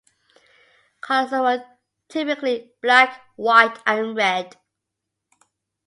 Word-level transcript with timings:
Colors 1.01 1.29
were 1.29 1.63
typically 2.09 2.71
black, 2.81 3.21
white 3.35 3.77
and 3.85 4.15
red. 4.17 4.57